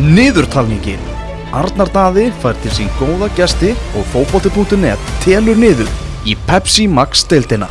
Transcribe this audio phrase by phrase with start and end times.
[0.00, 1.00] Niðurtalningin
[1.52, 5.90] Arnar Daði fær til sín góða gesti og fótbolti.net telur niður
[6.24, 7.68] í Pepsi Max deildina.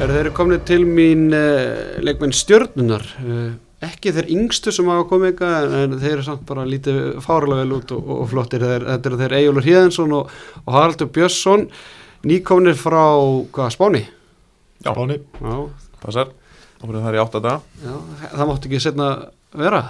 [0.00, 3.52] Eru þeir komni til mín uh, leikmenn stjörnunar uh,
[3.82, 7.76] ekki þeir yngstu sem hafa komið ykkar en þeir eru samt bara lítið fárlega vel
[7.78, 8.62] út og, og flottir.
[8.62, 11.66] Þeir, þetta eru þeir Egilur Híðensson og, og Haraldur Björnsson
[12.28, 13.02] nýkomnir frá
[13.54, 14.04] hvað, Spáni?
[14.82, 14.92] Já.
[14.92, 15.18] Spáni.
[15.42, 15.56] Já,
[16.02, 16.32] Passar,
[16.82, 17.94] það er í átta dag já,
[18.32, 19.08] það mátti ekki setna
[19.54, 19.82] vera.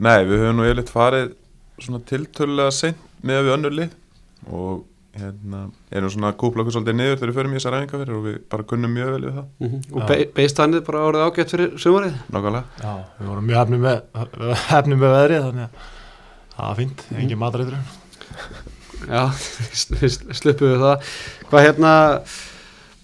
[0.00, 1.32] Nei, við höfum nú yfirleitt farið
[1.80, 3.94] svona tiltölulega seint með við önnur lið
[4.48, 4.82] og
[5.18, 5.60] hérna
[5.90, 8.36] erum svona að kúpla okkur svolítið niður þegar við förum í þessar ræðingar og við
[8.52, 9.46] bara kunnum mjög vel við það.
[9.58, 9.94] Mm -hmm.
[9.94, 12.14] og be, beist hannið bara árið ágætt fyrir sumarið?
[12.30, 12.64] Nákvæmlega.
[12.82, 13.98] Já, við vorum mjög hefnum með,
[14.74, 15.70] hefnum með veðrið þannig að
[16.54, 17.76] það var fínt, engin matreitur
[19.08, 19.22] Já,
[20.00, 21.10] við sluppuðu það.
[21.50, 21.92] Hvað hérna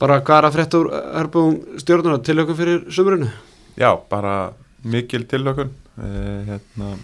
[0.01, 3.29] bara hvað er að frétta úr herbúum stjórnuna til okkur fyrir sumrunu?
[3.77, 4.53] Já, bara
[4.85, 6.97] mikil tilhökun eh, hérna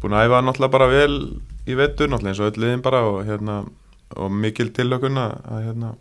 [0.00, 1.14] búin að æfa náttúrulega bara vel
[1.68, 3.62] í vettur náttúrulega eins og öll liðin bara og hérna
[4.16, 5.94] og mikil tilhökun að hérna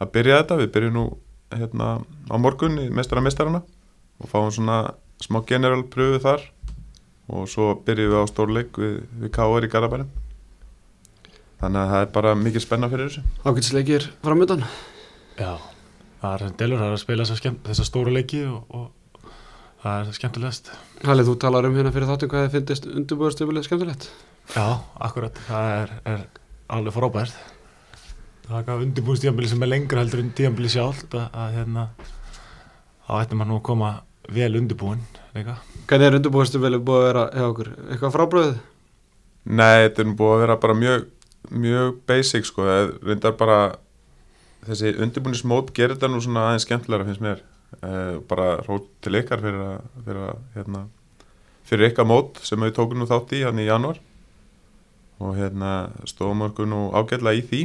[0.00, 1.04] að byrja þetta, við byrjum nú
[1.50, 1.90] hérna
[2.30, 3.62] á morgun í mestara mestarana
[4.20, 6.46] og fáum svona smá general pröfu þar.
[7.30, 9.66] Og svo byrjum við á stórleik við, við K.R.
[9.66, 10.08] í Garabærum
[11.60, 13.22] þannig að það er bara mikil spenna fyrir þessu.
[13.44, 14.64] Ágætisleikir framöndan
[15.40, 15.56] Já,
[16.22, 19.30] það er delur, það er að spila þessa, skemmt, þessa stóru leiki og, og
[19.84, 20.72] það er skemmtilegast.
[21.08, 24.08] Hallið, þú talar um hérna fyrir þáttum hvað þið finnist undirbúðarstöfulið skemmtilegt.
[24.56, 24.66] Já,
[25.06, 26.24] akkurat, það er, er
[26.70, 27.36] alveg frábært.
[28.46, 31.84] Það er eitthvað undirbúinstíðanbili sem er lengra heldur en tíðanbili sjálft að, að hérna
[33.06, 33.92] þá ættum maður nú að koma
[34.30, 35.04] vel undirbúin
[35.36, 35.56] líka.
[35.90, 37.70] Hvernig er undirbúðarstöfulið búið að vera hjá okkur?
[37.86, 38.58] Eitthvað frábröðið?
[39.50, 41.06] Nei, þetta er nú búið að vera bara mjög
[41.50, 42.66] mjög basic sko.
[42.66, 43.60] Það er reyndar bara
[44.66, 47.42] þessi undirbúnismót gerir þetta nú svona aðeins skemmtilega finnst mér.
[47.80, 50.84] Eh, bara rót til ykkar fyrir að, fyrir að hérna,
[51.70, 54.00] fyrir ykkar mót sem við tókum nú þátt í hann í januar
[55.20, 57.60] og hérna stóðum okkur nú ágætlega í því.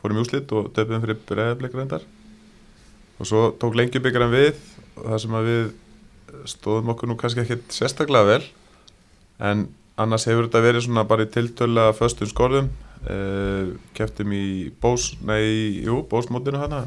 [0.00, 2.04] Fórum í úslit og töfum fyrir breyðablik reyndar.
[3.18, 4.60] Og svo tók lengjubikar við.
[4.96, 5.66] Og það sem að við
[6.52, 8.42] stóðum okkur nú kannski ekkert sérstaklega vel.
[9.42, 9.66] En
[10.00, 12.70] annars hefur þetta verið svona bara í tiltöla föstum skorðum.
[13.06, 16.86] Uh, keftum í bós, nei, jú, bósmótinu hana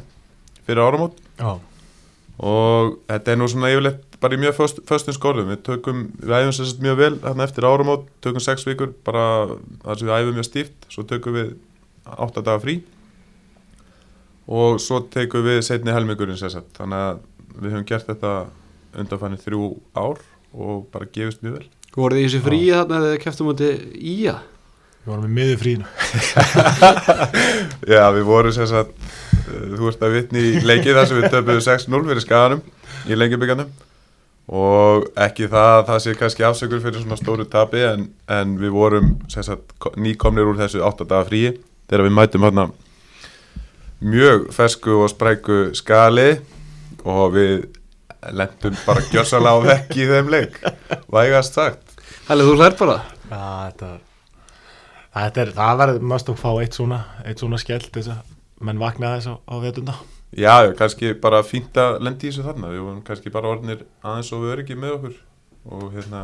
[0.66, 1.16] fyrir áramót.
[1.38, 1.60] Já,
[2.40, 5.50] og þetta er nú svona yfirleitt bara í mjög föst, föstum skorðum.
[5.52, 9.24] Við tökum, við æfum sér sett mjög vel hérna eftir áramót, tökum sex vikur bara
[9.84, 10.88] þar sem við æfum mjög stíft.
[10.92, 11.50] Svo tökum við
[12.10, 12.78] átta daga frí.
[14.50, 17.20] Og svo tekum við setni helmingurinn sér sett þannig að
[17.60, 18.32] við höfum gert þetta
[19.00, 21.68] undanfæni þrjú ár og bara gefist mjög vel.
[21.96, 23.70] Voruð þið í þessi fríi þarna eða þið keftum átti
[24.00, 24.40] ía?
[25.00, 25.86] við vorum í miður frínu
[27.94, 28.82] Já, við vorum uh,
[29.50, 32.62] þú ert að vitni í leikið þar sem við töpuðum 6-0 fyrir skaganum
[33.10, 33.70] í lengjabíkanum
[34.60, 38.72] og ekki það að það sé kannski afsökur fyrir svona stóru tapi en, en við
[38.74, 41.52] vorum sem sagt ko- nýkomnir úr þessu 8 daga fríi
[41.90, 42.64] þegar við mætum hérna
[44.00, 46.30] mjög fesku og spræku skali.
[47.00, 47.62] Og við
[48.36, 50.58] lendum bara gjörsalega á vekk í þeim leik
[51.08, 51.94] vægast sagt.
[52.28, 52.96] Hallið, þú hlær bara?
[53.30, 53.88] Já, þetta
[55.10, 58.20] Þetta er, það verður mest að fá eitt svona eitt svona skell til þess að
[58.60, 59.96] menn vakna þess á, á vetunda
[60.36, 62.68] Já, kannski bara fínt að lendi í þessu þarna.
[62.70, 65.16] Við vorum kannski bara orðnir aðeins og öryggi með okkur
[65.74, 66.20] og hérna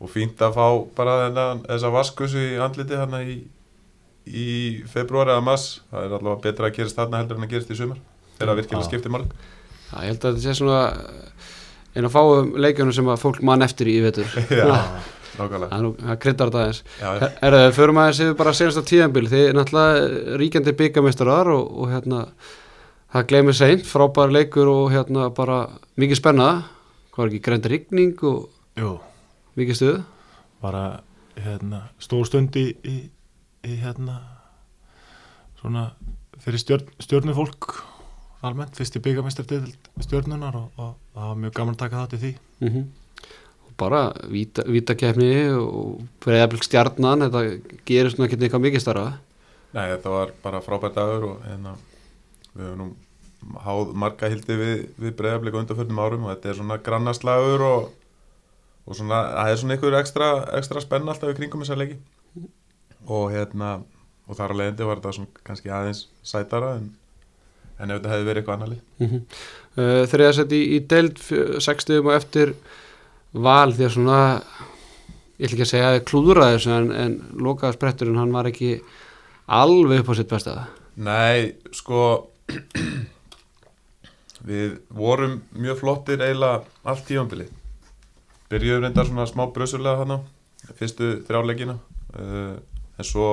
[0.00, 0.66] og fínt að fá
[0.96, 3.36] bara þennan, þessa vaskusu í andliti þarna í,
[4.26, 4.48] í
[4.90, 7.78] februari eða mass það er allavega betra að gerast þarna heldur en að gerast í
[7.78, 8.00] sumar
[8.38, 8.88] þegar það virkilega Já.
[8.88, 9.24] skiptir mál
[9.90, 10.82] Já, ég held að þetta sé svona
[11.94, 14.36] einu að fáum leikjunum sem að fólk mann eftir í vetur.
[14.60, 14.74] Já,
[15.40, 16.80] Það er það kryddar þetta aðeins.
[17.40, 21.92] Er það, förum aðeins yfir bara senasta tíðanbíl þið er náttúrulega ríkjandi byggameistarar og, og
[21.94, 22.24] hérna
[23.14, 25.60] það glemir seint, frábær leikur og hérna bara
[26.00, 26.50] mikið spenna.
[27.14, 28.94] Hvað er ekki, grænt rigning og Jú,
[29.58, 30.02] mikið stuð?
[30.60, 30.84] Bara
[31.40, 32.98] hérna, stór stund í, í,
[33.66, 34.20] í hérna
[35.60, 35.90] svona
[36.40, 37.74] fyrir stjörn, stjörnufólk
[38.46, 39.64] almennt, fyrst í byggamestar til
[40.00, 42.32] stjörnunar og, og það var mjög gaman að taka þátt í því.
[42.64, 42.90] Mm og
[43.80, 47.44] bara víta, vítakefni og breyðablík stjarnan þetta
[47.88, 49.06] gerir svona ekki eitthvað mikið starra
[49.70, 51.76] Nei, þetta var bara frábært dagur og hérna,
[52.56, 52.88] við höfum nú
[53.64, 57.86] háð marga hildi við, við breyðarblik undanförnum árum og þetta er svona grannaslagur og,
[58.86, 62.00] og svona, það er svona einhver ekstra, ekstra spenn alltaf í kringum þessa leiki.
[63.08, 63.78] Og hérna
[64.30, 66.90] og þar að leiðandi var þetta svona kannski aðeins sætara en,
[67.78, 68.84] en ef þetta hefði verið eitthvað annar lið.
[68.98, 69.24] Mm -hmm.
[69.78, 71.24] uh, Þriða seti í, í deild
[71.70, 72.54] 60 og eftir
[73.32, 74.20] val því að svona
[75.40, 78.74] ég ætla ekki að segja að klúðra þessu en, en lokaða spretturinn hann var ekki
[79.50, 80.56] alveg upp á sitt besta.
[81.00, 82.02] Nei, sko
[84.50, 87.46] við vorum mjög flottir eiginlega allt tífambili
[88.50, 90.20] byrjuðum reyndar svona smá brösulega hana
[90.78, 92.54] fyrstu þrjáleikina uh,
[92.98, 93.30] en svo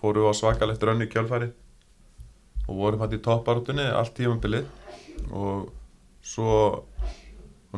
[0.00, 1.48] fórum við á svakalegt rönni kjálfæri
[2.68, 4.64] og vorum hætti í topparutunni allt tífambili
[5.30, 5.70] og
[6.22, 6.84] svo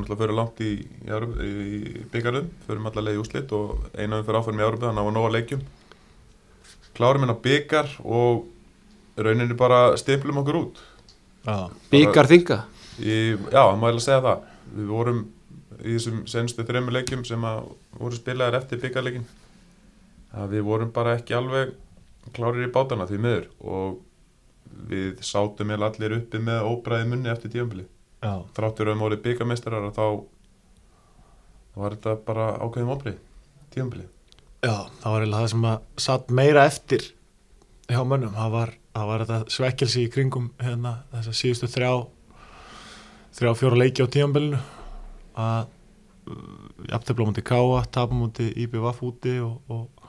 [0.03, 4.19] ætla að fyrir langt í, í, í byggarum, fyrir allar leið í úslit og eina
[4.19, 5.63] við fyrir áfærum í Európa þannig að það var nóga leikjum.
[6.95, 10.83] Klárum hérna byggar og rauninni bara stimplum okkur út.
[11.45, 11.55] Já,
[11.93, 12.59] byggar þinga?
[12.99, 14.51] Já, það má ég að segja það.
[14.75, 15.23] Við vorum
[15.79, 17.63] í þessum senstu þreymur leikjum sem að
[18.01, 19.31] voru spilaðir eftir byggarleikin
[20.35, 21.75] að við vorum bara ekki alveg
[22.35, 23.49] klárir í bátana því miður.
[23.63, 24.01] Og
[24.91, 27.87] við sátum allir uppi með óbræði munni eftir tíðanbili
[28.25, 30.07] já, þráttur að við voru byggarmeistarar þá
[31.75, 33.19] var þetta bara ákveðum óbræði
[33.75, 34.07] tíðanbili
[34.65, 37.07] já, það var eiginlega það sem að satt meira eftir
[37.91, 41.93] hjá mönnum, það var, það var þetta svekkelsi í kringum hérna þess að síðustu þrjá
[43.35, 44.61] þrjá fjóra leiki á tímanbelinu
[45.35, 45.73] að
[46.89, 50.09] jafntefla múti Káa, tapa múti IBVF úti og, og,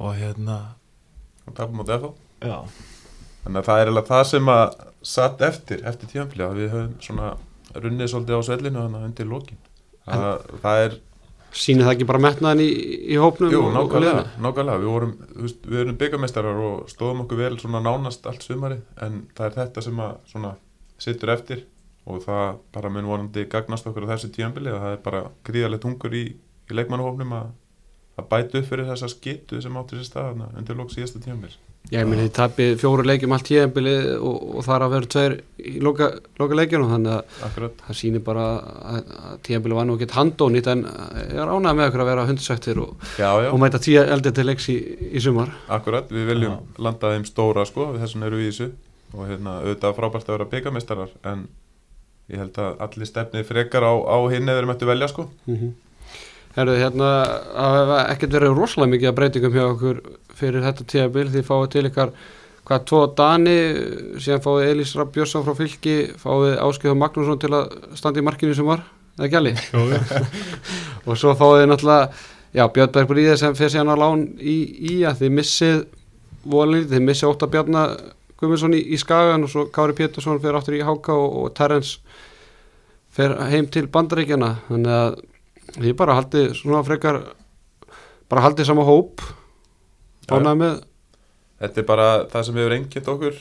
[0.00, 0.58] og hérna
[1.44, 2.10] og tapum á þetta
[2.42, 2.58] já,
[3.44, 4.76] Þannig að það er eiginlega það sem að
[5.14, 7.32] satt eftir, eftir tíðanfili að við höfum svona
[7.74, 9.58] runnið svolítið á svellinu þannig undir lokin.
[10.04, 10.94] Það, það er,
[11.54, 12.70] sýnir það ekki bara metnaðin í,
[13.14, 15.12] í hópnum jú, og- og nákvæmlega, nákvæmlega, við vorum,
[15.68, 19.84] við erum byggameistarar og stóðum okkur vel svona nánast allt sumari en það er þetta
[19.86, 20.54] sem að svona
[21.04, 21.64] sittur eftir
[22.06, 25.84] og það bara mun vonandi gagnast okkur á þessu tíðanfili að það er bara gríðarlegt
[25.88, 26.24] hungur í,
[26.70, 27.46] í leikmannahófnum að,
[28.20, 31.56] að bæta upp fyrir þessa skitu sem átti sér staðana undir lók síðasta tíðanfili.
[31.92, 35.34] Já, ég meni þið tapið fjóru leikjum allt tíðanbilið og, og þar að vera tveir
[35.60, 36.06] í loka,
[36.40, 37.82] loka leikjunum þannig að Akkurat.
[37.86, 38.46] það sýnir bara
[38.94, 39.10] að,
[39.44, 42.94] tíðanbilið var nú ekki handónýtt en ég er ánægð með okkur að vera hundsættir og,
[43.20, 43.50] Já, já.
[43.52, 44.78] og mæta tíu eldið til leiks í,
[45.12, 46.56] í sumar Akkurat, við viljum
[46.88, 48.70] landa þeim stóra sko, þessum eru við í þessu
[49.14, 51.44] og hérna, auðvitað frábært að vera byggameistarar en
[52.32, 55.28] ég held að allir stefnið frekar á, á hinn eða þeir mættu velja sko.
[55.44, 55.74] mm
[56.54, 57.10] Herðu, hérna,
[57.50, 60.00] það hefur ekkert verið rosalega mikið að breytingum hjá okkur
[60.38, 62.12] fyrir þetta tíðabil því fáið til ykkar
[62.64, 63.56] hvað tvo Dani,
[64.22, 68.54] síðan fáið Elís Rapp Björnsson frá fylki, fáið Áskjöf Magnússon til að standa í markinu
[68.56, 68.84] sem var
[69.18, 69.42] eða
[69.74, 69.82] jú.
[71.06, 72.08] og svo fáið náttúrulega
[72.54, 74.56] já, Björn Berg Bríðið sem fyrir síðan á lán í,
[74.94, 75.84] í að þið missið
[76.54, 77.84] volið, þið missið Óta Bjarna
[78.38, 81.98] Guðmundsson í, í Skagan og svo Kári Pétursson fyrir áttur í Háka og, og Terrence
[83.14, 85.22] fyrir heim til Bandaríkjana þannig að
[85.74, 87.20] þið bara haldið svona frekar
[88.30, 89.22] bara haldið sama hóp
[90.30, 90.80] ánægð með.
[91.60, 93.36] Þetta er bara það sem hefur engitt okkur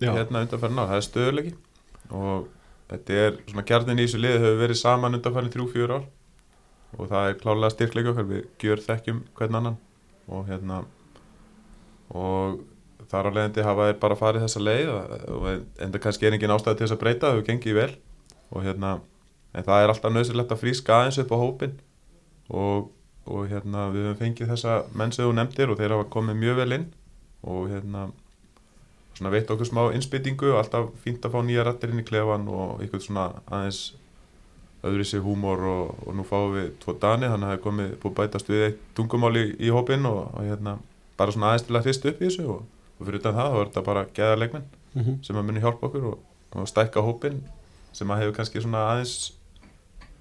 [0.00, 0.12] Já.
[0.14, 1.52] hérna undanfærin á, það er stöðuleiki
[2.10, 2.48] og
[2.90, 5.18] þetta er svona kjarnin í þessu liði hefur verið saman
[5.54, 6.06] þrjú, fjör ár.
[6.98, 9.76] Og það er klálega styrkleika okkar, við gjör þekkjum hvern annan.
[10.30, 10.80] Og hérna
[12.10, 12.64] og
[13.10, 15.46] þar á leiðandi hafa þeir bara farið þessa leið og- og
[15.78, 17.96] en það kannski er engin ástæði til þess að breyta hefur gengið vel.
[18.50, 19.00] Og hérna
[19.54, 21.76] en það er alltaf nöðsilegt að fríska aðeins upp á hópin
[22.48, 22.90] og,
[23.26, 26.60] og hérna við höfum fengið þessa menn sem þú nefndir og þeir hafa komið mjög
[26.60, 26.90] vel inn
[27.42, 28.10] og hérna
[29.16, 32.46] svona veitt okkur smá innspýtingu og alltaf fínt að fá nýja rættir inn í klefan
[32.48, 33.80] og eitthvað svona aðeins
[34.86, 37.90] öðru sér húmor og, og nú fáum við tvo dani þannig að það er komið
[38.00, 40.78] búið bætast við eitt tungumál í, í hópin og, og hérna
[41.20, 42.62] bara svona aðeins til að hrista upp í þessu og,
[42.96, 44.64] og fyrir utan það þá er þetta bara geða leikmenn
[44.94, 45.18] mm -hmm.
[45.26, 46.22] sem að muni hjálpa okkur og,
[46.56, 47.42] og stækka hópin
[47.92, 49.32] sem að hefur kannski svona aðeins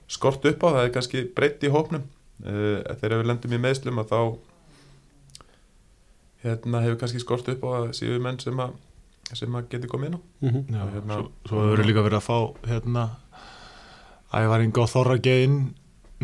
[0.09, 2.05] skort upp á, það er kannski breytt í hópnum.
[2.39, 4.19] Uh, þegar við lendum í meðslum að þá
[6.45, 8.77] hérna hefur kannski skort upp á að séu menn sem að
[9.37, 10.21] sem að geti komið inn á.
[10.41, 12.37] Já, Og hérna- svo, svo hefur líka verið að fá
[12.71, 13.03] hérna
[14.33, 15.57] æfaringa og þorrage inn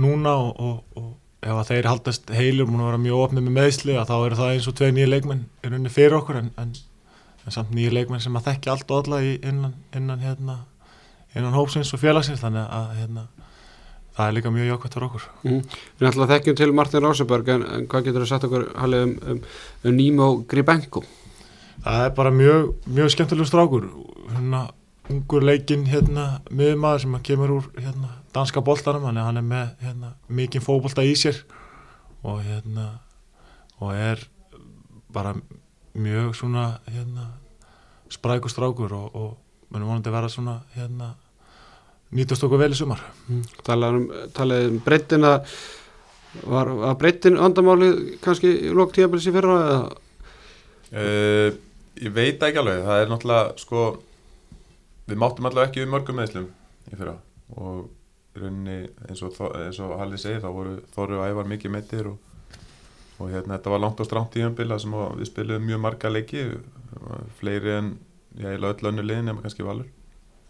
[0.02, 1.12] núna og, og, og
[1.46, 4.40] ef að þeir haldast heilir múin að vera mjög opnið með meðsli að þá eru
[4.40, 6.72] það eins og tvei nýja leikmenn í rauninni fyrir okkur en, en,
[7.46, 10.58] en samt nýja leikmenn sem að þekki allt og alla í, innan, innan, hérna,
[11.36, 12.42] innan hópsins og félagsins.
[12.42, 13.28] Þannig að hérna,
[14.16, 15.28] það er líka mjög jákvæmt fyrir okkur.
[15.44, 19.14] Við náttúrulega þekkjum til Martin Róseberg en, en hvað getur þú sagt okkur Halli, um,
[19.32, 19.42] um,
[19.84, 21.04] um Nimo Gribenko?
[21.84, 23.90] Það er bara mjög, mjög skemmtilegur strákur.
[24.32, 24.62] Hérna,
[25.12, 29.46] ungur leikinn hérna, miðmaður sem að kemur úr hérna, danska boltanum, hann er, hann er
[29.46, 31.44] með hérna, mikinn fótbolta í sér.
[32.26, 32.88] Og hérna
[33.84, 34.24] og er
[35.14, 35.36] bara
[35.96, 37.34] mjög svona hérna,
[38.10, 39.38] sprækur strákur og, og
[39.70, 41.14] munum vonandi vera svona hérna,
[42.16, 43.02] nýtast okkur vel í sumar.
[43.66, 45.36] Talaði um, talaði um breyttina
[46.44, 49.80] var, var breyttin andamálið kannski í lók tíðabilis í fyrra eða?
[50.96, 51.50] Uh,
[52.00, 53.86] ég veit ekki alveg, það er náttúrulega sko
[55.06, 56.48] við máttum allavega ekki við mörgum meðslum
[56.92, 57.18] í fyrra.
[57.56, 57.86] Og
[58.36, 62.10] í rauninni eins og, eins og Halli segir þá voru Þorri og Ævar mikið meittir
[62.12, 62.18] og,
[63.20, 66.48] og hérna þetta var langt og stránt tíðanbila sem að við spilum mjög marga leiki
[67.40, 67.94] fleiri en
[68.42, 69.88] ég öll önnu liðin nema kannski Valur.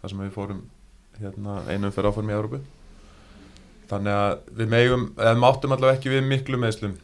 [0.00, 0.64] Þar sem við fórum
[1.20, 2.60] hérna, einum fyrir áfram í Európu
[3.90, 6.96] þannig að við megum eða máttum allavega ekki við miklu meðslum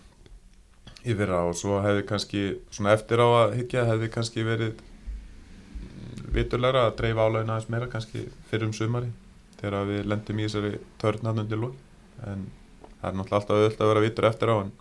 [1.02, 4.82] í fyrra og svo hefði kannski svona eftir á að higgja hefði kannski verið
[6.32, 9.10] viturlega að dreifa álaugina aðeins meira kannski fyrir um sumari
[9.60, 11.76] þegar við lendum í þessari törn undir lók
[12.26, 12.46] en
[13.00, 14.72] það er náttúrulega alltaf auðvitað að vera vitur eftir á en,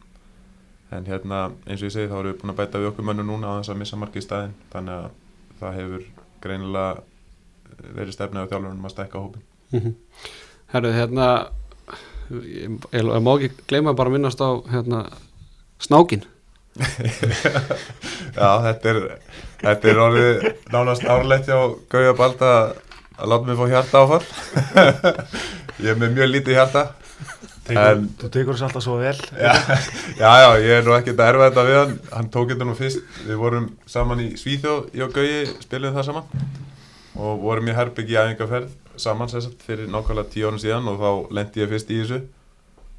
[0.97, 3.25] en hérna eins og ég segi þá erum við búin að bæta við okkur mönnu
[3.25, 5.09] núna á þess að missa marki í staðin þannig að
[5.61, 6.05] það hefur
[6.41, 7.10] greinilega
[7.95, 9.93] verið stefnið á þjálfurinn að stækka hópin Mhm.
[10.73, 11.27] Herru, hérna
[12.31, 15.05] ég, ég, ég má ekki gleyma bara að minnast á hérna,
[15.79, 16.23] snákin
[18.35, 18.99] Já, þetta er,
[19.61, 21.57] þetta er orðið nánast árlegt hjá
[21.91, 22.73] Gauja Bald að
[23.27, 24.25] láta mig fá hjarta áfall
[25.83, 26.83] ég er með mjög lítið hjarta.
[27.71, 29.15] En- Þú tekur þess alltaf svo vel.
[29.37, 29.53] Já,
[30.17, 31.93] já, já, ég er nú ekkert að erfa þetta við hann.
[32.11, 36.25] Hann tók þetta nú fyrst, við vorum saman í Svíþjóð, og Gauji spilum það saman
[37.19, 38.69] og vorum í Herbygg í æfingarferð
[39.01, 42.21] saman sérstætt fyrir nákvæmlega tíu árun síðan og þá lendi ég fyrst í þessu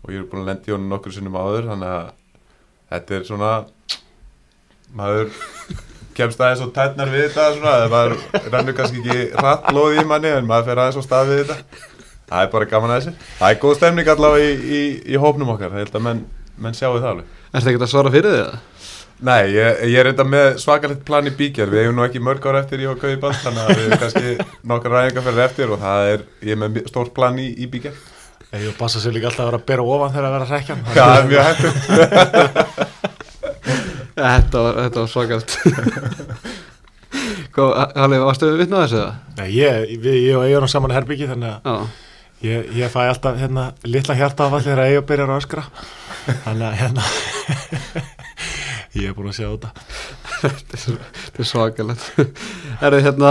[0.03, 2.11] og ég er búin að lendi í honum nokkur sinnum áður þannig að
[2.93, 3.53] þetta er svona
[4.93, 5.31] maður
[6.17, 10.05] kemst aðeins og tætnar við þetta svona, eða maður rennur kannski ekki hratt blóð í
[10.09, 11.89] manni en maður fer aðeins og stað við þetta
[12.33, 14.83] það er bara gaman að þessu það er góð stemning allavega í, í,
[15.15, 16.23] í hópnum okkar, það held að menn,
[16.61, 18.45] menn sjáu það alveg Er þetta ekki að svara fyrir þig?
[18.45, 18.61] eða?
[19.23, 22.43] Nei, ég, ég er reynda með svakalegt plan í bíkjar, við hefum nú ekki mörg
[22.51, 24.33] ár eftir ég og Gauði Ball, þannig að við erum kannski
[24.73, 27.95] nokkar ræðingarferðir eftir og það er, ég er með stórt plan í, í bíkjar.
[28.53, 30.53] Ég vil passa sér líka alltaf að vera að bera ofan þegar að vera að
[30.57, 31.63] rekja Já, það er mjög hægt.
[34.13, 35.55] Þetta var, þetta var svakalt
[37.55, 39.13] Hvað, Halli, varstu við vitnað þessu það?
[39.39, 41.77] Nei, ég, við, ég og Eyjur saman í herbyggi þannig að Já,
[42.49, 45.65] ég, ég fæ alltaf hérna, litla hjarta af allir þegar Eyjur byrjar að öskra
[46.45, 47.07] þannig að hérna
[48.99, 49.71] ég er búin að sjá þetta.
[50.43, 50.97] Þetta er
[51.39, 52.27] þetta
[52.83, 53.31] er þið hérna,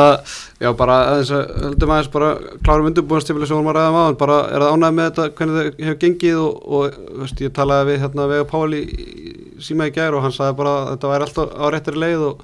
[0.62, 2.30] já bara aðeins að höldum aðeins bara
[2.64, 5.86] klárum undirbúinastifili sem vorum að ræða maður, bara er það ánægð með þetta hvernig það
[5.86, 8.82] hefur gengið og, og veist, ég talaði við hérna Vega Páli
[9.62, 12.44] síma í gær og hann sagði bara að þetta væri alltaf á réttari leið og,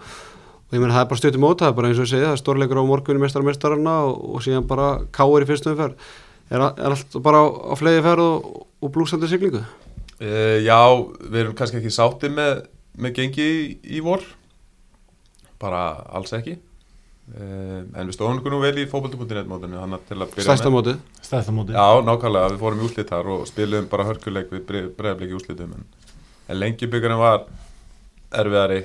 [0.68, 2.28] og ég meina það er bara stuttum móta, það er bara eins og ég segi
[2.28, 5.78] það er stórleikur á morgunni mestar og mestarana og, og síðan bara káir í fyrstum
[5.80, 5.96] ferð
[6.52, 9.64] er, er allt bara á, á flegi ferð og, og blúsandi siglingu?
[10.18, 10.80] Uh, já,
[11.30, 12.64] við erum kannski ekki sátti með,
[12.98, 14.24] með gengi í, í vor,
[15.62, 15.84] bara
[16.18, 16.58] alls ekki.
[17.28, 18.86] Uh, en við stóðum okkur nú vel í
[20.24, 20.94] að byrja Stærsta móti
[21.76, 25.74] Já, nákvæmlega, við fórum í úslit þar og spilum bara hörkuleik við bregðarleik í úslitum
[25.76, 25.84] en,
[26.48, 27.44] en lengi byggjarinn var
[28.32, 28.80] erfiðari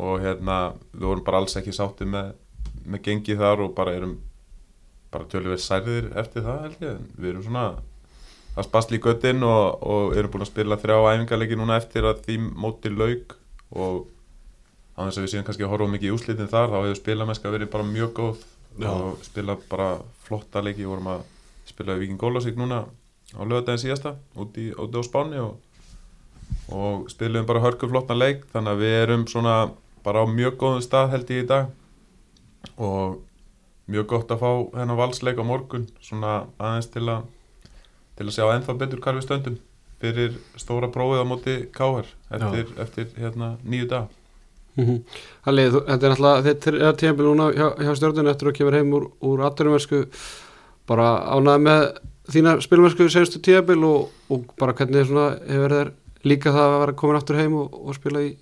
[0.00, 0.56] og hérna
[0.94, 2.32] við vorum bara alls ekki sátti með,
[2.88, 4.16] með gengi þar og bara erum
[5.12, 6.96] bara tölvið særðir eftir það held ég.
[6.96, 7.68] En við erum svona
[8.54, 12.24] að spasla í göttin og, og erum búin að spila þrjá æfingarleiki núna eftir að
[12.26, 13.36] því móti lauk
[13.74, 14.04] og
[14.94, 17.54] á þess að við séum kannski að horfa mikið í úslitin þar þá hefur spilamennska
[17.54, 18.44] verið bara mjög góð
[18.78, 18.90] Já.
[18.90, 19.88] og spila bara
[20.26, 21.24] flotta leiki, vorum að
[21.66, 22.84] spila Viking Gólasík núna
[23.34, 25.58] á lögadaginn síðasta úti, úti á Spáni og,
[26.70, 28.44] og spilum bara hörku flottan leik.
[28.52, 29.54] Þannig að við erum svona
[30.04, 31.70] bara á mjög góðum stað held ég í dag.
[32.78, 33.20] Og
[33.90, 37.26] mjög gott að fá hennar valsleik á morgun svona aðeins til að
[38.14, 39.56] til að sjá ennþá betur hvar við stöndum
[40.04, 42.06] fyrir stóra prófið á móti KR
[42.38, 44.12] eftir, eftir hérna nýju dag
[44.74, 45.04] Mm
[45.46, 48.74] Halli, þú- þetta er náttúrulega þetta er tíðanbíl núna hjá, hjá stjórnun eftir að kemur
[48.74, 50.00] heim úr, úr atvinnumersku
[50.90, 51.04] bara
[51.36, 51.84] ánæði með
[52.34, 55.92] þína spilmersku senstu tíðanbíl og, og bara hvernig svona hefur þér
[56.26, 58.32] líka það að vera komin aftur heim og, og spila í,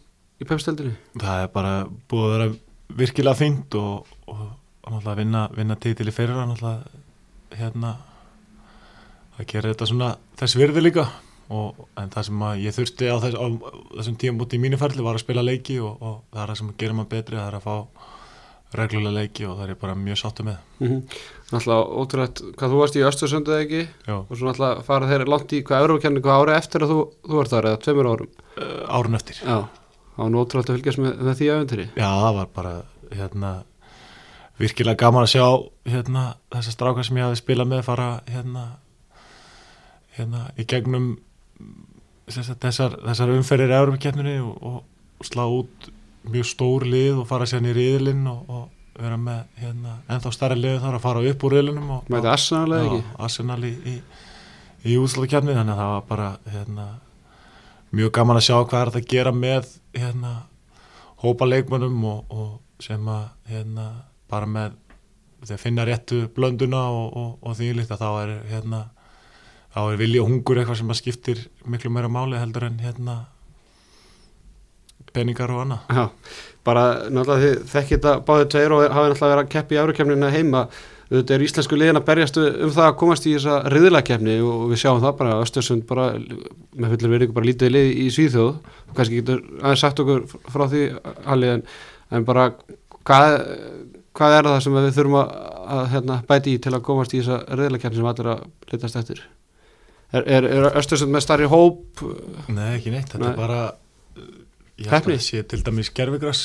[0.41, 1.75] í pepsteldinni það er bara
[2.09, 2.49] búið að vera
[3.03, 4.41] virkilega fínt og, og,
[4.87, 7.93] og náttúrulega vinna, vinna titil í fyrir náttúrulega hérna
[9.37, 11.07] að gera þetta svona þess virði líka
[11.53, 13.47] og, en það sem ég þurfti á, þess, á
[13.99, 16.61] þessum tíum út í mínu ferli var að spila leiki og, og það er það
[16.61, 17.77] sem gerir maður betri það er að fá
[18.77, 20.61] reglulega leiki og það er bara mjög sáttu með.
[20.81, 21.01] Mm -hmm.
[21.53, 23.83] Náttúrulega ótrúlega hvað þú varst í Östursöndu eða ekki?
[24.07, 24.17] Já.
[24.29, 27.51] og svo náttúrulega fara þeir langt í hvað eurókenningu ári eftir að þú, þú ert
[27.51, 28.31] þar eða tveimur árum?
[28.57, 29.37] Uh, árun eftir.
[29.37, 29.69] Já,
[30.17, 32.73] það var nú ótrúlega að fylgjast með, með því öfundri Já, það var bara
[33.13, 33.65] hérna,
[34.59, 35.47] virkilega gaman að sjá
[35.85, 38.65] hérna, þessar strákar sem ég hafi spilað með fara hérna,
[40.17, 41.19] hérna í gegnum
[42.31, 44.81] þessar, þessar umferðir í Európa-keppninni og, og,
[45.23, 45.87] slá út
[46.27, 50.59] mjög stór lið og fara sérna í riðilinn og, og vera með hérna, ennþá starri
[50.59, 53.15] lið þar að fara upp úr riðlinum og, Mæti Arsenal eða ekki?
[53.27, 53.95] Arsenal í, í,
[54.91, 56.87] í útslagkeppni þannig að það var bara hérna,
[57.95, 60.33] mjög gaman að sjá hvað er þetta að gera með hérna,
[61.23, 63.89] hópa leikmönnum og, og sem að hérna,
[64.31, 64.79] bara með
[65.43, 68.83] þegar finna réttu blönduna og, og, og því líkt að þá er hérna,
[69.73, 73.23] þá er vilja og hungur eitthvað sem að skiptir miklu meira máli heldur en hérna
[75.13, 75.93] peningar og annað.
[75.93, 76.05] Já,
[76.65, 80.33] bara náttúrulega þið þekkið þetta báðið tveir og hafið náttúrulega verið að keppi í árukefnina
[80.33, 80.63] heima.
[81.13, 84.81] Auðvitað er íslensku liðin að berjast um það að komast í þessa riðlakefni og við
[84.81, 88.55] sjáum það bara Östersund bara með fullir verið bara lítið lið í Svíþjóð.
[88.89, 90.25] Og kannski getur aðeins sagt okkur
[90.55, 90.87] frá því
[91.27, 91.67] Halli en,
[92.17, 92.49] en bara
[93.05, 93.37] hvað,
[94.17, 95.37] hvað er það sem við þurfum að,
[95.77, 99.25] að hérna, bæti í til að komast í þessa riðlakefni sem allir að litast eftir
[100.13, 102.03] Er, er, er Östersund með starri hóp?
[102.53, 103.31] Nei, ekki neitt, þetta Nei.
[103.33, 103.61] er bara
[104.77, 106.43] ég held að sé til dæmis gerfigras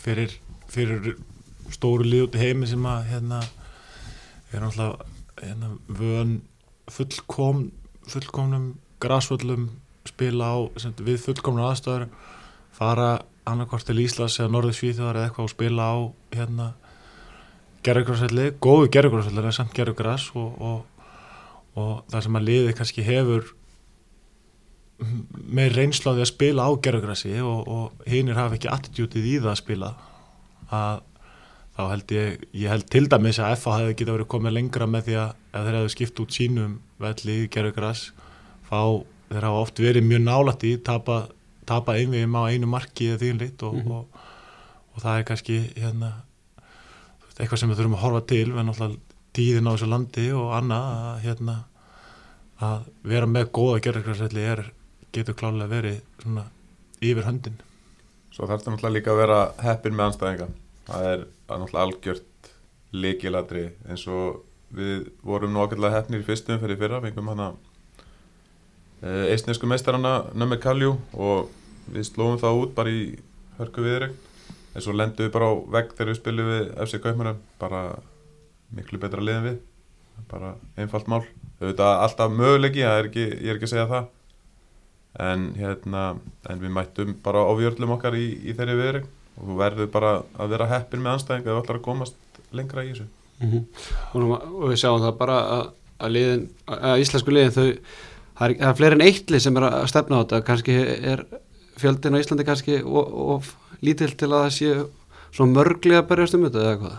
[0.00, 0.34] fyrir,
[0.72, 1.14] fyrir
[1.72, 3.40] stóru lið út í heimi sem að hérna
[4.52, 5.08] er náttúrulega
[5.40, 6.34] hérna, vön
[6.92, 7.68] fullkom
[8.10, 9.70] fullkomnum grasvöllum
[10.04, 12.08] spila á sem, við fullkomnum aðstöður
[12.76, 15.96] fara annarkvort til Íslands eða Norður Svíþjóðar eða eitthvað og spila á
[16.34, 16.68] hérna
[17.84, 20.84] gerfugrasvelli, góðu gerfugrasvelli en samt gerfugras og, og,
[21.80, 23.48] og það sem að liði kannski hefur
[25.54, 29.58] með því að spila á gerfugrassi og, og hinnir hafa ekki attitútið í það að
[29.60, 29.88] spila
[30.70, 31.00] að
[31.74, 35.08] þá held ég, ég held til dæmis að FA hefði getið verið komið lengra með
[35.08, 35.32] því að
[35.66, 38.04] þeir hefðu skipt út sínum velli í gerfugrass
[38.68, 38.78] þá
[39.32, 41.16] þeir hafa oft verið mjög nálætt í tapa,
[41.66, 43.90] tapa einvegum á einu marki eða þínleitt og, Mhm.
[43.90, 44.22] og,
[44.94, 46.12] og það er kannski hérna,
[47.34, 49.00] eitthvað sem við þurfum að horfa til við náttúrulega
[49.34, 51.56] tíðin á þessu landi og annað að, hérna,
[52.64, 54.64] að vera með góða gerfugrassvelli er
[55.14, 56.48] getur klálega verið svona
[57.04, 57.58] yfir höndin.
[58.34, 60.48] Svo þarf þetta náttúrulega líka að vera heppin með anstæðinga.
[60.88, 62.50] Það er náttúrulega algjört
[62.94, 64.42] líkilatri eins og
[64.74, 67.52] við vorum nú ákveðlega heppnir í fyrstum fyrir fyrra, fengum hana
[69.02, 71.50] e, eistnesku meistarana Nömmi Kaljú og
[71.90, 73.04] við slóum það út bara í
[73.58, 74.14] hörku viðreg
[74.74, 77.82] en svo lendum við bara á vegg þegar við spilum við FC Kaupmannum, bara
[78.76, 79.58] miklu betra liðin við,
[80.30, 81.22] bara einfalt mál.
[81.60, 84.06] Auðvitað alltaf möguleiki, það er ekki, ég er ekki að segja það.
[85.24, 86.04] En hérna
[86.50, 89.04] en við mættum bara á vjörlum okkar í, í þeirri viðring
[89.38, 90.10] og þú verður bara
[90.42, 93.06] að vera heppin með anstæðinga ef þú ætlar að komast lengra í þessu.
[94.14, 95.64] Og, nú- og við sjáum það bara að,
[96.02, 97.64] að, liðin, að íslensku liðin þau
[98.34, 100.42] það er, er fleiri en eitt lið sem er að stefna á þetta.
[100.50, 100.76] Kannski
[101.14, 101.24] er
[101.78, 103.52] fjöldin á Íslandi kannski of, of
[103.86, 104.74] lítill til að það sé
[105.34, 106.98] svona mörglega að berjast um þetta eða hvað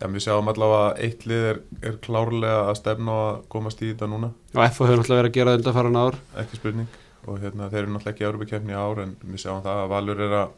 [0.00, 3.82] Já, við sjáum allavega að eitt lið er, er klárlega að stefna á að komast
[3.84, 4.32] í þetta núna.
[4.54, 6.16] Og FO hefur náttúrulega verið að gera þetta faran ár.
[6.40, 6.98] Ekki spurning.
[7.28, 9.92] Og hérna, þeir eru náttúrulega ekki í Európa-kefni í ár en við sjáum það að
[9.92, 10.56] Valur er að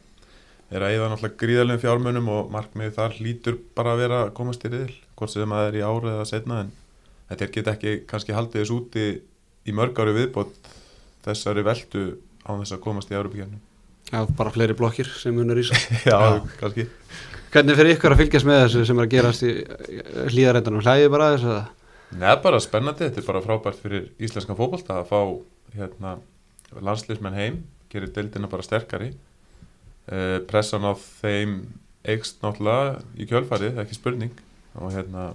[0.73, 4.63] er að eða náttúrulega gríðarlegum fjármunum og markmiðið þar hlýtur bara að vera að komast
[4.65, 6.71] í riðil, hvort sem það er í ára eða setna en
[7.29, 9.05] þetta er geta ekki kannski haldið þess úti
[9.69, 10.73] í mörg ári viðbót
[11.27, 12.07] þessari veldu
[12.49, 13.61] á þess að komast í Európa-kefni
[14.13, 16.41] Já, bara fleiri blokkir sem munur í sig Já, Já.
[16.61, 16.89] kannski
[17.53, 19.51] Hvernig fyrir ykkur að fylgjast með þessu sem er að gerast í
[20.33, 20.81] hlýðarendanum?
[20.87, 21.57] Hlæðið bara þessu?
[22.23, 25.19] Nei, bara spennandi, þetta er bara frábært fyrir íslenskan fótbolta að fá
[25.77, 26.15] hérna,
[26.81, 27.59] landsliðsmenn heim,
[27.93, 29.11] gerir deildina bara sterkari.
[30.09, 31.59] Uh, pressan á þeim
[32.09, 34.33] eikst náttúrulega í kjölfarið, ekki spurning.
[34.81, 35.35] Og hérna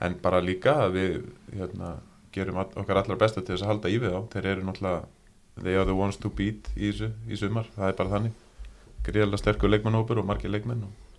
[0.00, 1.20] en bara líka að við
[1.52, 1.92] hérna,
[2.32, 5.04] gerum all, okkar allar besta til þess að halda í við á þeir eru náttúrulega
[5.60, 6.94] they are the ones to beat í,
[7.28, 8.42] í sumar, það er bara þannig.
[9.04, 11.09] Gríðarlega sterkur leikmannhópur og margir leikmenn og,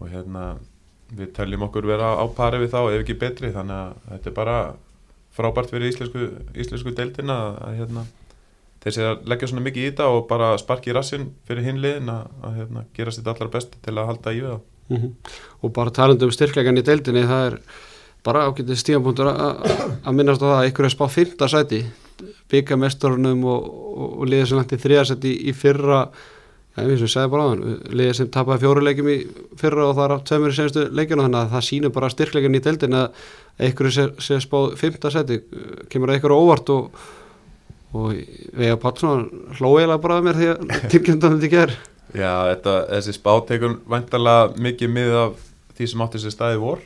[0.00, 0.44] og hérna
[1.10, 4.36] við teljum okkur vera á pari við þá ef ekki betri þannig að þetta er
[4.36, 4.56] bara
[5.34, 6.26] frábært fyrir íslensku,
[6.58, 8.04] íslensku deildina að, hérna,
[8.82, 12.10] þeir sé að leggja svona mikið í þetta og bara sparki í rassin fyrir hinliðin
[12.12, 15.12] að, að hérna, gera sitt allar best til að halda í við það Mm
[15.62, 17.56] Og bara talandi um styrklegan í deildinni það er
[18.26, 21.80] bara ágætið stíðanpunktur að minnast á það að ykkur er spáð fyrta sæti
[22.50, 26.00] byggamesturunum og, og, og liðið sem hætti þriðasæti í, í fyrra
[26.76, 27.62] Já, eins og ég sagði bara á hann,
[27.98, 29.16] liðið sem tapaði fjóruleikjum í
[29.58, 32.54] fyrra og það er á tveimur í senstu leikjuna þannig að það sýnir bara styrklegan
[32.56, 33.24] í deildin að
[33.66, 35.40] einhverju sé, sé spáð fymta seti,
[35.90, 37.02] kemur einhverju óvart og,
[37.90, 38.14] og
[38.54, 39.26] Veiga Pálsson
[39.58, 41.74] hlóiðlega bara að mér því að tilkynna þetta ger
[42.10, 45.42] Já, þetta, þessi spátekur vantarlega mikið mið af
[45.78, 46.80] því sem átti sér staði vor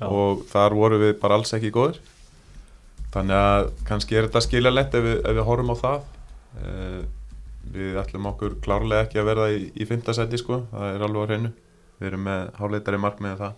[0.00, 0.06] Já.
[0.08, 1.98] og þar voru við bara alls ekki góðir.
[3.12, 6.06] Þannig að kannski er þetta skiljalegt ef, við- ef við horfum á það.
[6.60, 7.02] Uh,
[7.74, 11.22] við ætlum okkur klárlega ekki að verða í, í fymta seti sko, það er alveg
[11.22, 11.52] á hreinu.
[12.00, 13.54] Við erum með háleitari markmiði það.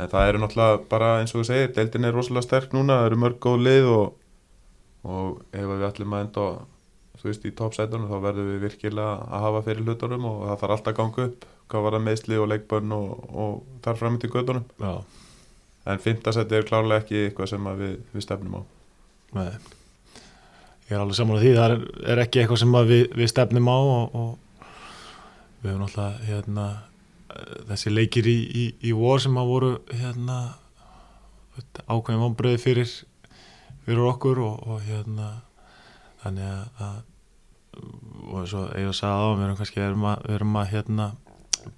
[0.00, 3.08] En það eru náttúrulega bara eins og þú segir deildin er rosalega sterk núna, það
[3.10, 4.04] eru mörg góð lið og,
[5.04, 6.46] og ef við ætlum að enda
[7.20, 10.76] þú veist í toppsætunum þá verðum við virkilega að hafa fyrir hlutunum og það þarf
[10.76, 11.48] alltaf að ganga upp.
[11.70, 14.64] Hvað var það meðsli og leikbönn og, og þar fram til gödunum
[15.90, 18.62] en fymta seti er klárlega ekki eitthvað sem að við, við stefnum á.
[19.36, 19.52] Nei.
[20.90, 23.68] Ég er alveg saman á því, það er, er ekki eitthvað sem við, við stefnum
[23.70, 24.64] á og, og
[25.60, 26.64] við höfum náttúrulega hérna,
[27.30, 30.40] eh, þessi leikir í, í, í vor sem að voru hérna,
[31.86, 32.90] ákveðin vonbröði fyrir
[33.84, 35.30] fyrir okkur og, og hérna
[36.24, 36.98] þannig að, að
[38.30, 41.08] og eins og ég sagði á við erum kannski erum að, við erum að hérna,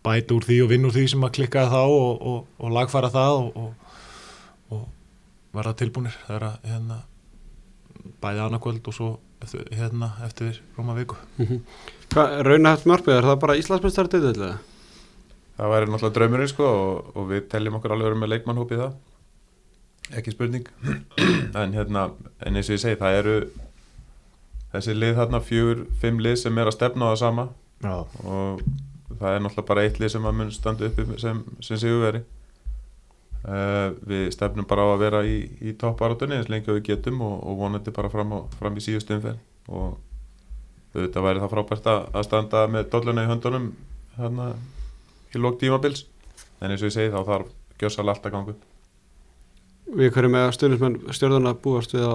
[0.05, 3.13] bæta úr því og vinna úr því sem að klikka þá og, og, og lagfæra
[3.13, 3.97] það og,
[4.73, 4.85] og
[5.53, 6.99] verða tilbúinir það er að hérna,
[8.23, 9.09] bæði annarkvöld og svo
[9.43, 11.19] eftir, hérna, eftir róma viku.
[12.13, 14.53] Hvað, raunahætt mörgvið, er það bara Íslandsmyndstar eða?
[15.57, 18.81] Það væri náttúrulega draumurinn sko og, og við teljum okkur alveg verið með leikmannhópi í
[18.81, 18.95] það.
[20.19, 20.71] Ekki spurning.
[21.63, 22.07] En hérna,
[22.41, 23.35] en eins og ég segi það eru
[24.73, 27.45] þessi lið þarna fjögur, fimm lið sem er að stefna á það sama.
[27.83, 28.63] Já, og
[29.19, 32.23] það er náttúrulega bara eitt lið sem að mun standa uppi sem, sem sigurveri
[33.49, 37.23] uh, við stefnum bara á að vera í, í topparatunni eins lengi og við getum
[37.27, 39.41] og, og vonandi bara fram, á, fram í síðustu umferð.
[39.73, 39.99] Og
[40.93, 43.69] auðvitað væri það frábært að, að standa með dolluna í höndunum
[44.19, 44.53] hérna
[45.33, 46.07] í lók tímabils.
[46.61, 48.67] En eins og ég segi þá þarf gjössal allt að ganga upp.
[49.93, 52.15] Við hverju með stjórnismenn stjórnuna búast við á,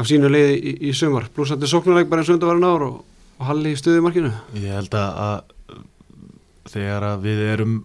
[0.00, 1.28] af sínu liði í, í sumar.
[1.36, 2.98] Blúsandi sóknuleik bara eins og undarvarin ár og,
[3.38, 4.32] og halli í stuðumarkinu.
[4.58, 5.82] Ég held að, að
[6.72, 7.78] þegar að við erum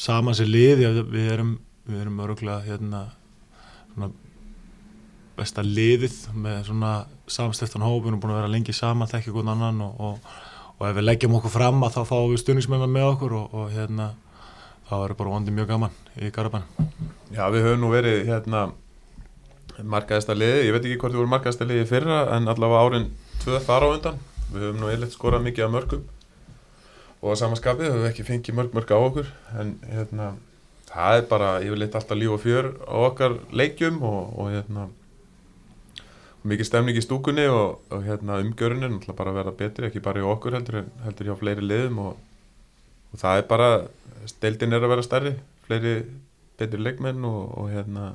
[0.00, 3.04] saman sér lið við erum, við erum öruglega hérna
[3.92, 4.10] svona
[5.34, 6.92] besta liðið með svona
[7.30, 10.30] samstæftan hóp, við erum búin að vera lengi saman þekkja hvern annan og, og,
[10.78, 13.74] og ef við leggjum okkur fram að þá fáum við stuðningsmennar með okkur og, og
[13.74, 14.12] hérna
[14.88, 16.66] þá er bara vondið mjög gaman í Garabæn
[17.34, 18.66] Já við höfum nú verið hérna
[19.82, 23.08] markaðista liði, ég veit ekki hvort við vorum markaðista liði fyrra en allavega árin
[23.42, 24.20] tvö þar á undan,
[24.52, 26.04] við höfum nú einlega skorað mikið af mörgum
[27.24, 30.26] og samanskapið höfum við ekki fengið mörg mörg á okkur en hérna
[30.90, 34.88] það er bara yfirleitt alltaf líf og fjör á okkar leikjum og, og hérna
[36.44, 40.02] mikið stemning í stúkunni og, og hérna umgjörun er náttúrulega bara að vera betri ekki
[40.04, 42.18] bara í okkur heldur, en- heldur hjá fleiri liðum og,
[43.14, 43.70] og það er bara
[44.28, 45.32] steildin er að vera stærri
[45.64, 45.94] fleiri
[46.60, 47.40] betri leikmenn og,
[47.72, 48.10] hérna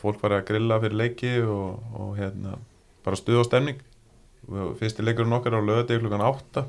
[0.00, 1.84] fólk var að grilla fyrir leiki og,
[2.16, 2.56] hérna
[3.04, 3.78] bara stuð og stemning.
[4.80, 6.64] Fyrsti leikurinn okkar á lögadegi klukkan 8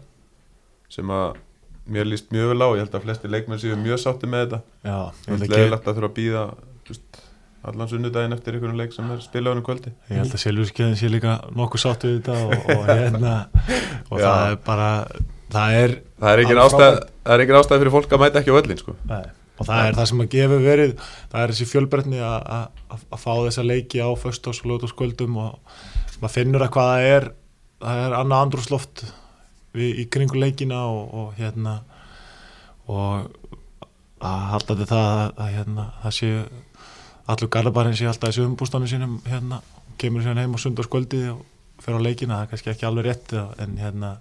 [0.89, 1.37] sem að
[1.87, 4.59] mér líst mjög vel á, ég held að flesti leikmenn séu mjög sátti með þetta
[4.83, 4.97] Já,
[5.27, 6.43] ég held leðilegt að þurfa að býða
[7.67, 11.09] allan sunnudaginn eftir einhvern leik sem er spilaður um kvöldi Ég held að Silvískeiðin sé
[11.11, 13.33] líka nokkuð sátt við þetta og, og hérna
[14.11, 14.27] og Já.
[14.27, 14.89] það er bara
[15.51, 18.95] það er, það er Alveg ástæð, ástæð fyrir fólk að mæta ekki á öllin sko.
[19.57, 23.05] og það er það sem að gefa verið það er þessi fjölbreytni að- að að-
[23.17, 25.77] að fá þessa leiki á föstás og lögutaskvöldum og
[26.21, 27.29] maður finnur að hvað það er
[27.83, 29.03] það er annað andrúsloft
[29.77, 31.79] við, í kringu leikina og, og hérna
[32.87, 33.27] og
[34.17, 36.31] að halda til það að, að hérna, það sé
[37.27, 39.61] allur garðabærin sé alltaf í sögumbústanum sínum hérna,
[40.01, 41.43] kemur síðan heim á sundarskvöldi og
[41.83, 44.13] fer á leikina, það er kannski ekki alveg rétt en hérna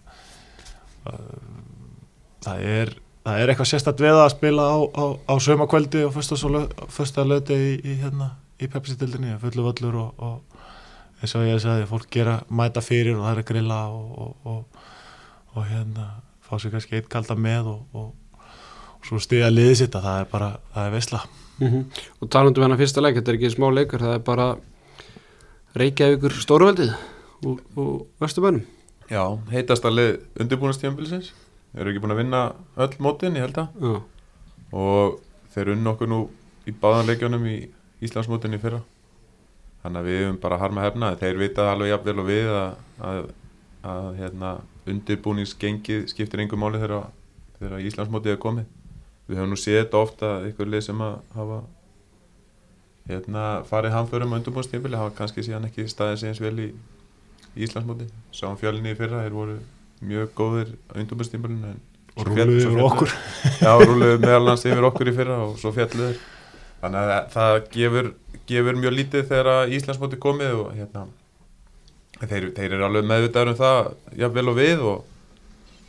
[1.08, 1.36] uh,
[2.44, 7.24] það er það er eitthvað sérstætt við að spila á, á, á sömakvöldi og fyrsta
[7.26, 12.10] löti í, í, hérna, í Pepsi-dildinni fullu völlur og, og eins og ég sagði, fólk
[12.12, 14.84] gera mæta fyrir og það er að grilla og, og, og,
[15.56, 16.06] og hérna
[16.46, 18.44] fá sér kannski eitt kalda með og, og,
[18.96, 21.24] og svo stiga liðið sitt að það er bara, það er veisla.
[22.20, 24.48] Og talandum hennar fyrsta leik, þetta er ekki smá leikur það er bara
[25.76, 26.92] Reykjavíkur stórveldið
[27.44, 28.64] og, og Vesturbænum
[29.10, 30.10] já, heitast að lið
[30.42, 31.32] undirbúinastjömbilsins
[31.76, 32.42] eru ekki búin að vinna
[32.80, 33.80] öll mótin, ég held að.
[33.80, 33.96] Já,
[34.76, 35.18] og
[35.54, 36.20] þeir unnu okkur nú
[36.66, 37.56] í báðan leikjónum í
[38.04, 38.80] Íslandsmótinni í fyrra.
[39.82, 43.20] Þannig að við höfum bara harma hefna þeir vita alveg jafnvel og við að, að,
[43.92, 44.52] að hérna,
[44.90, 47.08] undirbúningsgengið skiptir einhver máli þegar,
[47.60, 48.68] þegar Íslandsmótið er komið.
[49.26, 51.62] Við höfum nú séð þetta ofta ykkur lið sem að hafa
[53.10, 56.68] hérna, farið hamförum á undirbúningstímpili hafa kannski síðan ekki staðið sig eins vel í,
[57.54, 59.58] í Íslandsmóti sáum fjölinni í fyrra, þeir voru
[60.06, 61.74] mjög góðir á undirbúningstímpilinu
[62.16, 63.12] og rúluðu yfir okkur.
[63.64, 66.18] Já, rúluðu meðal hans yfir okkur í fyrra og svo fjalluður
[66.80, 68.10] þannig að það gefur,
[68.48, 71.06] gefur mjög lítið þegar að Íslandsmóti komið og hérna
[72.20, 73.80] þeir, þeir eru alveg meðvitaður um það
[74.22, 75.02] jafnvel og við og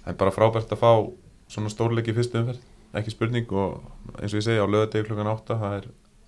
[0.02, 0.92] það er bara frábært að fá
[1.52, 2.66] svona stórleiki í fyrstu umferð.
[2.98, 3.80] Ekki spurning og
[4.18, 5.88] eins og ég segi á lögadegi klukkan 8 það er,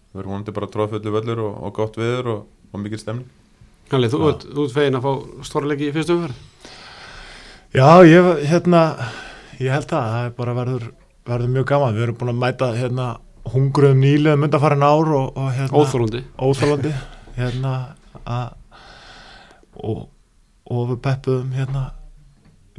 [0.09, 3.29] það verður vonandi bara tróðfullu völlur og, og gott viður og, og mikil stemning.
[3.89, 4.27] Halli, þú Já.
[4.29, 6.45] ert þú ert fegin að fá stórleiki í fyrstu umferð?
[7.69, 8.83] Já, ég, hérna,
[9.59, 10.85] ég held að það er bara verður,
[11.29, 11.97] verður mjög gaman.
[11.97, 13.07] Við erum búin að mæta hérna,
[13.49, 16.93] hungruðum nýliðum undanfarin ár og, og hérna, Óþólandi óþólandi
[17.37, 17.73] hérna,
[18.23, 18.55] að,
[19.83, 20.05] og,
[20.69, 21.83] og við peppuðum hérna,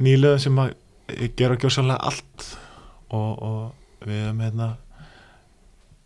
[0.01, 0.75] nýliðum sem að
[1.39, 2.47] gera gjósanlega allt.
[3.11, 4.69] Og, og við erum hérna,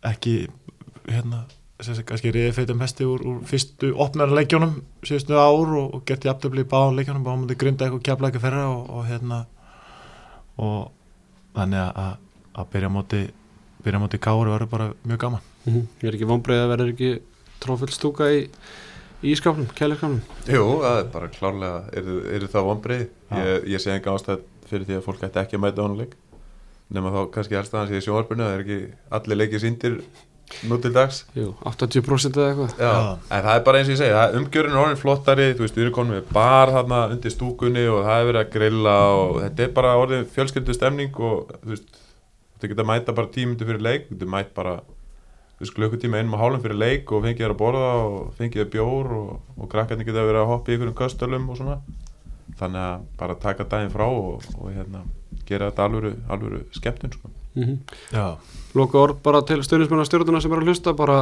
[0.05, 0.35] ekki
[1.09, 1.43] hérna,
[2.07, 6.63] kannski reyði feitum hesti úr, úr fyrstu opnara leikjónum síðustu ár og, og gett jafntöfli
[6.65, 9.41] í báðan leikjónum báðan mútið grinda eitthvað kjapla ekki ferra og, og hérna
[10.57, 10.91] og
[11.57, 12.17] þannig að-
[12.55, 13.21] að byrja móti
[13.85, 15.41] byrja móti kári verður bara mjög gaman.
[15.67, 17.09] Ég er ekki vonbreið að verður ekki
[17.61, 18.45] trófull stúka í
[19.25, 23.03] í ískapnum, kæleikapnum Jú, það er bara klárlega, eru, eru það vonbreið
[23.41, 26.15] ég, ég sé enga ástæð fyrir því að fólk ætti ekki að mæta honum leik.
[26.93, 28.79] Nema þá kannski helst að hann sé í sjónvarpinu það er ekki
[29.17, 29.97] allir leikið síndir
[30.69, 31.23] nú til dags.
[31.37, 32.73] Jú, 80% eða eitthvað.
[32.77, 33.13] Já, Já.
[33.33, 35.85] en það er bara eins og ég segi, umgjörinn er orðin flottari, þú veist, við
[35.87, 39.65] erum konum við bar þarna undir stúkunni og það er verið að grilla og þetta
[39.65, 41.97] er bara orðin fjölskyldu stemning og þú veist,
[42.55, 44.75] þetta geta mæta bara tímundu fyrir leik, þetta mæt bara
[45.55, 48.61] þú veist, klukkutíma einum og hálfum fyrir leik og fengið þér að borða og fengið
[48.61, 51.77] þér bjór og, og krakkarnir geta verið að hoppa í einhverjum köstölum og svona.
[52.59, 55.05] Þannig að bara taka daginn frá og, og hérna,
[55.47, 57.31] gera þetta alvöru, alvöru skemmtun sko.
[57.55, 57.77] mm
[58.11, 58.35] Já,
[58.75, 61.21] Loka orð bara til stjórnismennar stjórnuna sem er að hlusta bara,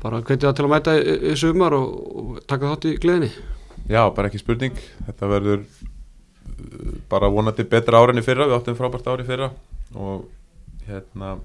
[0.00, 3.30] bara hvetja til að mæta í, í sumar og, og taka þátt í gleðinni.
[3.88, 4.80] Já, bara ekki spurning.
[5.04, 8.48] Þetta verður uh, bara vonandi betra ára enn í fyrra.
[8.48, 9.52] Við áttum frábært ári í fyrra
[9.96, 10.26] og
[10.88, 11.36] hérna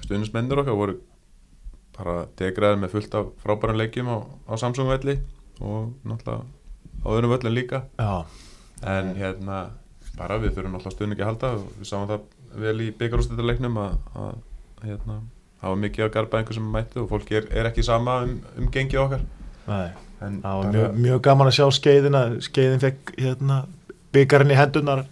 [0.00, 0.98] stundismennir okkar voru
[2.00, 4.16] bara degraðir með fullt af frábæran leikjum á,
[4.48, 5.18] á Samsung velli
[5.60, 6.44] og náttúrulega
[7.00, 7.84] á öðrum völlin líka.
[8.00, 8.24] Já,
[8.84, 9.58] en hérna
[10.18, 12.24] bara við þurfum náttúrulega stundin ekki að halda við sáum það
[12.60, 15.20] vel í byggarústættarleiknum að, að hérna
[15.60, 18.96] var mikið af garbaðingu sem mættu og fólk er, er ekki sama um, um gengi
[19.00, 19.22] okkar.
[19.68, 19.90] Nei.
[20.20, 23.62] En var bara- mjög, mjög gaman að sjá skeiðina skeiðin fekk hérna
[24.12, 25.04] byggarinn í hendunar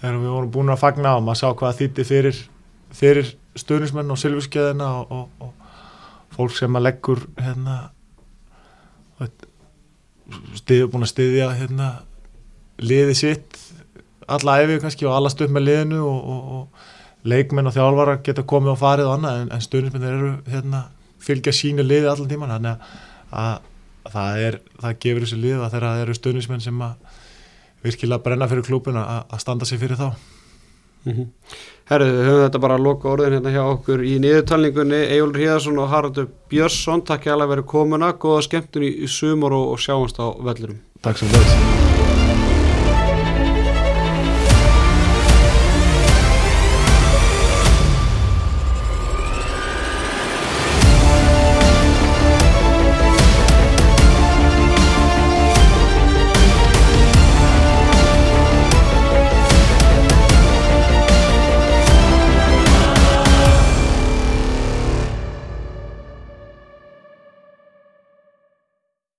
[0.00, 2.42] þegar við vorum búin að fagna og maður sá hvað þýtti fyrir,
[2.94, 5.57] fyrir stuðnismenn og silfurskeiðina og, og, og
[6.38, 7.80] fólk sem að leggur hérna
[10.58, 11.88] stiðu búin að stiðja hérna
[12.78, 13.58] liði sitt
[14.28, 18.44] alla æfi kannski og alla stuð með liðinu og, og, og leikmenn og þjálfara geta
[18.48, 20.84] komið og farið og annað en, en stuðnismenn eru hérna
[21.24, 22.98] fylgja sínu liði allan tíman þannig að,
[23.42, 27.16] að það, er, það gefur þessu lið að þeirra eru stöðnismenn sem að
[27.84, 30.08] virkilega brenna fyrir klúbuna að, að standa sig fyrir þá.
[31.06, 31.28] Mm
[31.88, 35.80] Herðu, við höfum þetta bara að loka orðin hérna hjá okkur í niðurtalningunni Egilur Híðarsson
[35.80, 37.04] og Haraldur Björnsson.
[37.08, 41.32] Takk ég alveg verið komuna, góða skemmtun í, sumar og, sjáumst á vellurum Takk sem
[41.32, 41.87] leys